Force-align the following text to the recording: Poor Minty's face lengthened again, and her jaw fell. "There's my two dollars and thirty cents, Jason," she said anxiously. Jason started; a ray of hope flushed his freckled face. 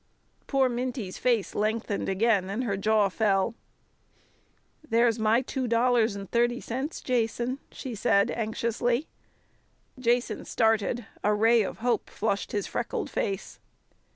Poor 0.47 0.67
Minty's 0.67 1.19
face 1.19 1.53
lengthened 1.53 2.09
again, 2.09 2.49
and 2.49 2.63
her 2.63 2.75
jaw 2.75 3.07
fell. 3.07 3.53
"There's 4.83 5.19
my 5.19 5.43
two 5.43 5.67
dollars 5.67 6.15
and 6.15 6.27
thirty 6.31 6.59
cents, 6.59 7.01
Jason," 7.01 7.59
she 7.71 7.93
said 7.93 8.31
anxiously. 8.31 9.05
Jason 9.99 10.43
started; 10.45 11.05
a 11.23 11.35
ray 11.35 11.61
of 11.61 11.77
hope 11.85 12.09
flushed 12.09 12.51
his 12.51 12.65
freckled 12.65 13.11
face. 13.11 13.59